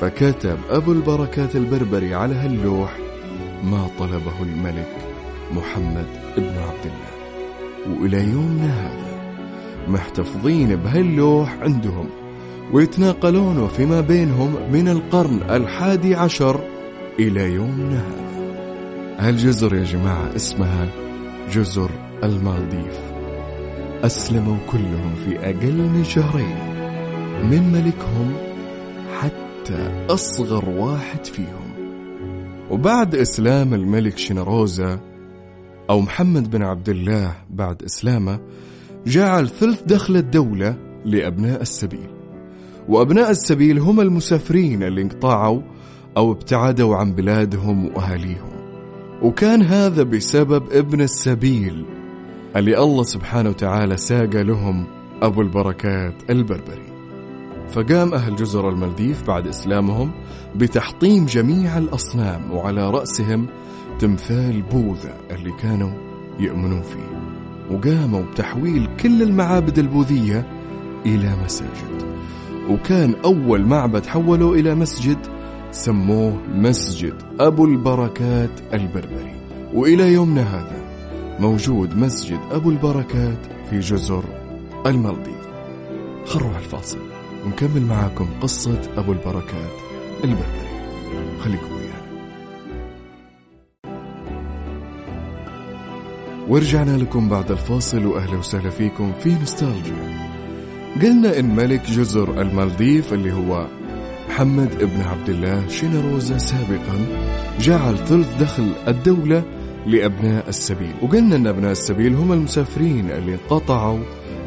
فكتب 0.00 0.58
أبو 0.70 0.92
البركات 0.92 1.56
البربري 1.56 2.14
على 2.14 2.34
هاللوح 2.34 2.96
ما 3.64 3.86
طلبه 3.98 4.42
الملك 4.42 4.96
محمد 5.52 6.06
بن 6.36 6.58
عبد 6.58 6.84
الله. 6.84 7.14
وإلى 8.00 8.18
يومنا 8.18 8.86
هذا 8.86 9.14
محتفظين 9.88 10.76
بهاللوح 10.76 11.56
عندهم 11.60 12.08
ويتناقلونه 12.72 13.66
فيما 13.66 14.00
بينهم 14.00 14.54
من 14.72 14.88
القرن 14.88 15.40
الحادي 15.50 16.14
عشر 16.14 16.60
إلى 17.18 17.52
يومنا 17.52 17.98
هذا. 17.98 18.24
هالجزر 19.18 19.74
يا 19.74 19.84
جماعة 19.84 20.36
اسمها 20.36 20.88
جزر 21.52 21.90
المالديف. 22.24 23.00
أسلموا 24.04 24.56
كلهم 24.72 25.14
في 25.24 25.38
أقل 25.38 25.76
من 25.76 26.04
شهرين. 26.04 26.73
من 27.42 27.72
ملكهم 27.72 28.32
حتى 29.20 30.06
أصغر 30.10 30.68
واحد 30.68 31.24
فيهم. 31.24 31.74
وبعد 32.70 33.14
إسلام 33.14 33.74
الملك 33.74 34.18
شنروزا 34.18 35.00
أو 35.90 36.00
محمد 36.00 36.50
بن 36.50 36.62
عبد 36.62 36.88
الله 36.88 37.36
بعد 37.50 37.82
إسلامه 37.82 38.40
جعل 39.06 39.48
ثلث 39.48 39.82
دخل 39.82 40.16
الدولة 40.16 40.76
لأبناء 41.04 41.62
السبيل. 41.62 42.08
وأبناء 42.88 43.30
السبيل 43.30 43.78
هم 43.78 44.00
المسافرين 44.00 44.82
اللي 44.82 45.02
انقطعوا 45.02 45.60
أو 46.16 46.32
ابتعدوا 46.32 46.96
عن 46.96 47.12
بلادهم 47.12 47.86
وأهاليهم. 47.86 48.50
وكان 49.22 49.62
هذا 49.62 50.02
بسبب 50.02 50.72
ابن 50.72 51.00
السبيل 51.00 51.84
اللي 52.56 52.78
الله 52.78 53.02
سبحانه 53.02 53.48
وتعالى 53.48 53.96
ساق 53.96 54.30
لهم 54.36 54.86
أبو 55.22 55.40
البركات 55.40 56.14
البربري. 56.30 56.93
فقام 57.70 58.14
أهل 58.14 58.36
جزر 58.36 58.68
المالديف 58.68 59.26
بعد 59.26 59.46
إسلامهم 59.46 60.10
بتحطيم 60.56 61.26
جميع 61.26 61.78
الأصنام 61.78 62.52
وعلى 62.52 62.90
رأسهم 62.90 63.46
تمثال 63.98 64.62
بوذا 64.62 65.14
اللي 65.30 65.52
كانوا 65.52 65.90
يؤمنون 66.38 66.82
فيه. 66.82 67.24
وقاموا 67.70 68.22
بتحويل 68.22 68.88
كل 69.00 69.22
المعابد 69.22 69.78
البوذية 69.78 70.46
إلى 71.06 71.36
مساجد. 71.44 72.04
وكان 72.70 73.14
أول 73.24 73.66
معبد 73.66 74.06
حولوا 74.06 74.56
إلى 74.56 74.74
مسجد 74.74 75.18
سموه 75.70 76.40
مسجد 76.54 77.14
أبو 77.40 77.64
البركات 77.64 78.60
البربري. 78.74 79.34
وإلى 79.74 80.12
يومنا 80.12 80.42
هذا 80.42 80.84
موجود 81.40 81.96
مسجد 81.96 82.40
أبو 82.50 82.70
البركات 82.70 83.38
في 83.70 83.80
جزر 83.80 84.24
المالديف. 84.86 85.44
خلوا 86.26 86.58
الفاصل. 86.58 87.13
ونكمل 87.46 87.82
معاكم 87.82 88.28
قصة 88.40 88.80
أبو 88.96 89.12
البركات 89.12 89.72
البربري. 90.24 90.74
خليكم 91.40 91.66
ويانا. 91.76 92.04
ورجعنا 96.48 96.96
لكم 96.96 97.28
بعد 97.28 97.50
الفاصل 97.50 98.06
وأهلا 98.06 98.36
وسهلا 98.36 98.70
فيكم 98.70 99.12
في 99.12 99.34
نوستالجيا. 99.34 100.30
قلنا 101.02 101.38
إن 101.38 101.56
ملك 101.56 101.82
جزر 101.90 102.40
المالديف 102.40 103.12
اللي 103.12 103.32
هو 103.32 103.66
محمد 104.28 104.72
ابن 104.80 105.02
عبد 105.02 105.28
الله 105.28 105.68
شينروزا 105.68 106.38
سابقا 106.38 107.06
جعل 107.60 107.98
ثلث 107.98 108.36
دخل 108.40 108.72
الدولة 108.88 109.42
لأبناء 109.86 110.48
السبيل. 110.48 110.92
وقلنا 111.02 111.36
أن 111.36 111.46
أبناء 111.46 111.72
السبيل 111.72 112.14
هم 112.14 112.32
المسافرين 112.32 113.10
اللي 113.10 113.34
انقطعوا 113.34 114.00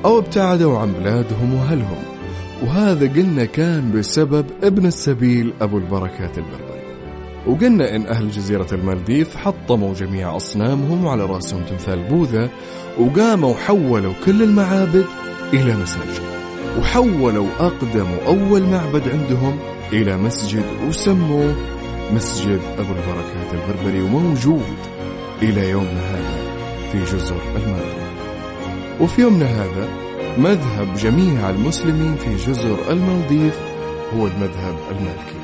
أو 0.06 0.20
ابتعدوا 0.20 0.80
عن 0.80 0.94
بلادهم 0.94 1.54
وأهلهم. 1.54 2.17
وهذا 2.64 3.08
قلنا 3.08 3.46
كان 3.46 3.92
بسبب 3.92 4.46
ابن 4.64 4.86
السبيل 4.86 5.54
أبو 5.62 5.78
البركات 5.78 6.38
البربري. 6.38 6.78
وقلنا 7.48 7.96
إن 7.96 8.06
أهل 8.06 8.32
جزيرة 8.32 8.68
المالديف 8.72 9.36
حطموا 9.36 9.94
جميع 9.94 10.36
أصنامهم 10.36 11.08
على 11.08 11.26
رأسهم 11.26 11.62
تمثال 11.64 12.04
بوذا 12.04 12.50
وقاموا 13.00 13.54
حولوا 13.56 14.14
كل 14.26 14.44
المعابد 14.44 15.06
إلى 15.54 15.76
مساجد. 15.76 16.28
وحولوا 16.80 17.48
أقدم 17.60 18.08
أول 18.28 18.64
معبد 18.64 19.04
عندهم 19.10 19.58
إلى 19.94 20.18
مسجد 20.18 20.66
وسموه 20.88 21.56
مسجد 22.14 22.60
أبو 22.78 22.94
البركات 22.94 23.54
البربري 23.54 24.02
وموجود 24.02 24.78
إلى 25.42 25.70
يومنا 25.70 26.02
هذا 26.02 26.42
في 26.92 27.04
جزر 27.04 27.42
المالديف. 27.56 28.08
وفي 29.02 29.22
يومنا 29.22 29.46
هذا 29.46 30.07
مذهب 30.38 30.96
جميع 30.96 31.50
المسلمين 31.50 32.16
في 32.16 32.36
جزر 32.36 32.78
المالديف 32.92 33.60
هو 34.16 34.28
المذهب 34.28 34.76
المالكي 34.92 35.38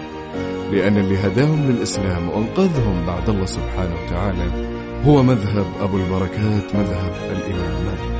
لأن 0.71 0.97
اللي 0.97 1.17
هداهم 1.17 1.71
للإسلام 1.71 2.29
وأنقذهم 2.29 3.06
بعد 3.08 3.29
الله 3.29 3.45
سبحانه 3.45 3.95
وتعالى 4.06 4.73
هو 5.06 5.23
مذهب 5.23 5.65
أبو 5.82 5.97
البركات 5.97 6.75
مذهب 6.75 7.12
الإمام 7.32 7.86
مالك. 7.86 8.13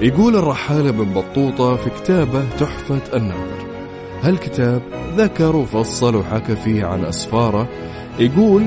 يقول 0.00 0.36
الرحالة 0.36 0.90
بن 0.90 1.04
بطوطة 1.04 1.76
في 1.76 1.90
كتابه 1.90 2.44
تحفة 2.58 3.16
الناظر 3.16 3.66
هالكتاب 4.22 4.82
ذكر 5.16 5.56
وفصل 5.56 6.16
وحكى 6.16 6.56
فيه 6.56 6.84
عن 6.84 7.04
أسفاره؟ 7.04 7.68
يقول 8.18 8.66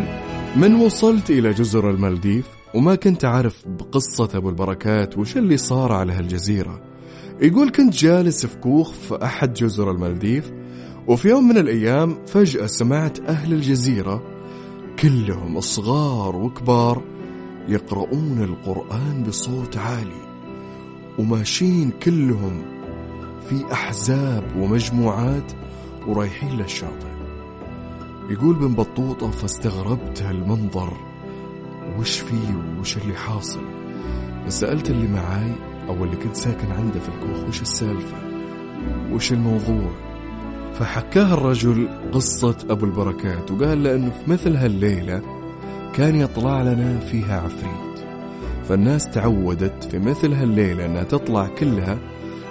من 0.55 0.75
وصلت 0.75 1.29
إلى 1.29 1.53
جزر 1.53 1.89
المالديف 1.89 2.45
وما 2.73 2.95
كنت 2.95 3.25
أعرف 3.25 3.67
بقصة 3.67 4.29
أبو 4.35 4.49
البركات 4.49 5.17
وش 5.17 5.37
اللي 5.37 5.57
صار 5.57 5.91
على 5.91 6.13
هالجزيرة. 6.13 6.81
يقول 7.41 7.69
كنت 7.69 7.93
جالس 7.93 8.45
في 8.45 8.57
كوخ 8.57 8.91
في 8.91 9.23
أحد 9.23 9.53
جزر 9.53 9.91
المالديف 9.91 10.51
وفي 11.07 11.29
يوم 11.29 11.47
من 11.47 11.57
الأيام 11.57 12.25
فجأة 12.25 12.65
سمعت 12.65 13.19
أهل 13.19 13.53
الجزيرة 13.53 14.23
كلهم 14.99 15.59
صغار 15.59 16.35
وكبار 16.35 17.03
يقرؤون 17.67 18.43
القرآن 18.43 19.23
بصوت 19.23 19.77
عالي 19.77 20.23
وماشيين 21.19 21.91
كلهم 21.91 22.61
في 23.49 23.71
أحزاب 23.71 24.43
ومجموعات 24.57 25.51
ورايحين 26.07 26.57
للشاطئ. 26.57 27.13
يقول 28.29 28.55
بن 28.55 28.73
بطوطة 28.73 29.31
فاستغربت 29.31 30.21
هالمنظر. 30.21 31.12
وش 31.99 32.19
فيه 32.19 32.79
وش 32.79 32.97
اللي 32.97 33.13
حاصل؟ 33.15 33.61
سألت 34.47 34.89
اللي 34.89 35.07
معاي 35.07 35.51
أو 35.87 36.03
اللي 36.03 36.15
كنت 36.15 36.35
ساكن 36.35 36.71
عنده 36.71 36.99
في 36.99 37.09
الكوخ 37.09 37.47
وش 37.47 37.61
السالفة؟ 37.61 38.17
وش 39.11 39.31
الموضوع؟ 39.31 39.91
فحكاها 40.73 41.33
الرجل 41.33 41.89
قصة 42.11 42.57
أبو 42.69 42.85
البركات 42.85 43.51
وقال 43.51 43.83
لأنه 43.83 44.09
في 44.09 44.31
مثل 44.31 44.55
هالليلة 44.55 45.21
كان 45.95 46.15
يطلع 46.15 46.61
لنا 46.61 46.99
فيها 46.99 47.41
عفريت. 47.41 48.05
فالناس 48.69 49.09
تعودت 49.09 49.83
في 49.83 49.99
مثل 49.99 50.33
هالليلة 50.33 50.85
أنها 50.85 51.03
تطلع 51.03 51.47
كلها 51.47 51.97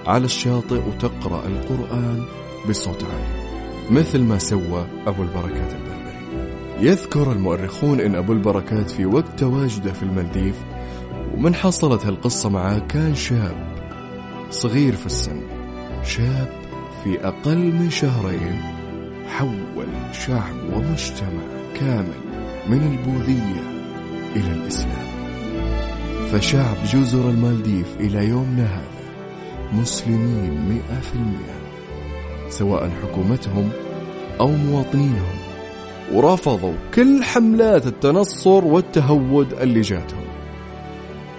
على 0.07 0.25
الشاطئ 0.25 0.81
وتقرأ 0.89 1.47
القرآن 1.47 2.23
بصوت 2.69 3.05
عالي 3.05 3.43
مثل 3.91 4.23
ما 4.23 4.39
سوى 4.39 4.87
أبو 5.07 5.23
البركات 5.23 5.73
البربري 5.73 6.02
يذكر 6.83 7.33
المؤرخون 7.33 8.01
أن 8.01 8.15
أبو 8.15 8.33
البركات 8.33 8.91
في 8.91 9.07
وقت 9.07 9.39
تواجده 9.39 9.93
في 9.93 10.03
المالديف 10.03 10.55
ومن 11.35 11.55
حصلت 11.55 12.07
هالقصة 12.07 12.49
معاه 12.49 12.79
كان 12.79 13.15
شاب 13.15 13.67
صغير 14.51 14.97
في 14.97 15.07
السن 15.07 15.41
شاب 16.05 16.49
في 17.05 17.27
أقل 17.27 17.59
من 17.59 17.91
شهرين 17.91 18.61
حول 19.29 19.87
شعب 20.13 20.55
ومجتمع 20.73 21.43
كامل 21.81 22.21
من 22.69 22.83
البوذية 22.93 23.63
إلى 24.37 24.53
الإسلام. 24.53 25.07
فشعب 26.33 26.77
جزر 26.93 27.31
المالديف 27.31 27.87
إلى 28.01 28.29
يومنا 28.29 28.67
هذا 28.67 29.03
مسلمين 29.73 30.69
مئة 30.69 31.01
في 31.01 31.15
المئة 31.15 31.63
سواء 32.51 32.91
حكومتهم 33.03 33.71
أو 34.41 34.49
مواطنينهم. 34.49 35.42
ورفضوا 36.13 36.75
كل 36.95 37.25
حملات 37.25 37.87
التنصر 37.87 38.65
والتهود 38.65 39.53
اللي 39.53 39.81
جاتهم. 39.81 40.25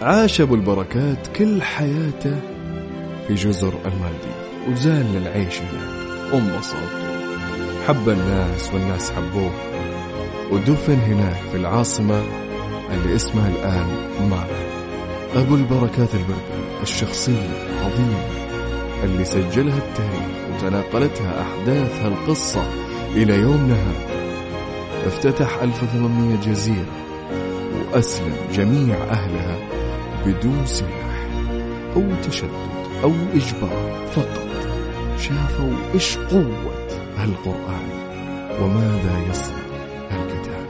عاش 0.01 0.41
أبو 0.41 0.55
البركات 0.55 1.27
كل 1.27 1.61
حياته 1.61 2.35
في 3.27 3.33
جزر 3.33 3.73
المالديف. 3.85 4.69
وزال 4.71 5.05
للعيش 5.13 5.59
هناك. 5.59 6.33
وانبسط 6.33 6.75
حب 7.87 8.09
الناس 8.09 8.73
والناس 8.73 9.11
حبوه. 9.11 9.51
ودفن 10.51 10.97
هناك 10.99 11.37
في 11.51 11.57
العاصمة 11.57 12.23
اللي 12.91 13.15
اسمها 13.15 13.49
الآن 13.49 13.87
مالا 14.29 14.73
أبو 15.35 15.55
البركات 15.55 16.15
البربري 16.15 16.81
الشخصية 16.81 17.49
العظيمة 17.69 18.25
اللي 19.03 19.25
سجلها 19.25 19.77
التاريخ 19.77 20.55
وتناقلتها 20.55 21.41
أحداث 21.41 22.05
هالقصة 22.05 22.63
إلى 23.15 23.33
يومنا 23.35 23.73
هذا 23.73 24.22
افتتح 25.05 25.61
1800 25.61 26.37
جزيرة 26.37 26.93
وأسلم 27.93 28.35
جميع 28.53 28.95
أهلها 28.95 29.57
بدون 30.25 30.65
سلاح 30.65 31.27
أو 31.95 32.03
تشدد 32.23 32.73
أو 33.03 33.11
إجبار 33.33 34.07
فقط. 34.15 34.53
شافوا 35.19 35.73
إيش 35.93 36.17
قوة 36.17 36.87
هالقرآن 37.17 37.89
وماذا 38.61 39.19
يصنع 39.29 39.63
هالكتاب. 40.11 40.65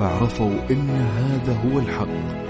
فعرفوا 0.00 0.54
إن 0.70 0.90
هذا 0.90 1.58
هو 1.64 1.78
الحق 1.78 2.40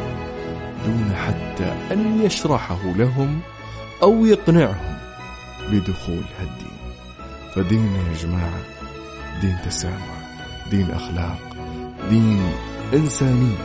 دون 0.86 1.12
حتى 1.16 1.72
أن 1.92 2.22
يشرحه 2.22 2.82
لهم 2.96 3.40
أو 4.02 4.26
يقنعهم 4.26 4.98
بدخول 5.70 6.24
هالدين. 6.40 6.80
فديننا 7.54 7.98
يا 7.98 8.16
جماعة 8.22 8.60
دين 9.40 9.56
تسامح. 9.66 10.19
دين 10.70 10.90
أخلاق 10.90 11.38
دين 12.10 12.52
إنسانية 12.94 13.56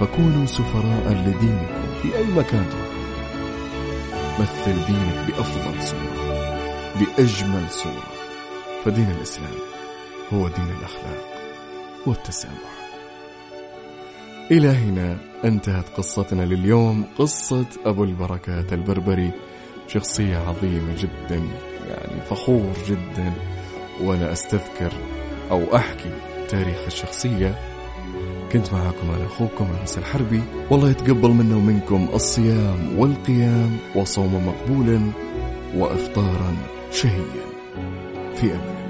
فكونوا 0.00 0.46
سفراء 0.46 1.12
لدينكم 1.12 1.84
في 2.02 2.16
أي 2.16 2.24
مكان. 2.24 2.66
مثل 4.40 4.86
دينك 4.86 5.26
بأفضل 5.26 5.82
صورة 5.82 6.14
بأجمل 7.00 7.70
صورة. 7.70 8.12
فدين 8.84 9.10
الإسلام 9.10 9.54
هو 10.32 10.48
دين 10.48 10.68
الأخلاق 10.78 11.24
والتسامح. 12.06 12.74
إلى 14.50 14.68
هنا 14.68 15.16
انتهت 15.44 15.88
قصتنا 15.96 16.42
لليوم. 16.42 17.04
قصة 17.18 17.66
أبو 17.86 18.04
البركات 18.04 18.72
البربري 18.72 19.30
شخصية 19.88 20.38
عظيمة 20.38 20.94
جدا 20.96 21.42
يعني 21.88 22.20
فخور 22.30 22.72
جدا. 22.88 23.32
وأنا 24.00 24.32
أستذكر 24.32 24.92
أو 25.50 25.76
أحكي 25.76 26.10
تاريخ 26.48 26.78
الشخصية. 26.86 27.58
كنت 28.52 28.72
معاكم 28.72 29.10
أنا 29.16 29.26
أخوكم 29.26 29.66
أنس 29.80 29.98
الحربي. 29.98 30.42
والله 30.70 30.90
يتقبل 30.90 31.30
منا 31.30 31.56
ومنكم 31.56 32.08
الصيام 32.14 32.98
والقيام 32.98 33.76
وصوم 33.94 34.46
مقبولا 34.46 35.00
وإفطارا 35.76 36.56
شهيا. 36.92 37.44
في 38.34 38.46
أمان 38.46 38.83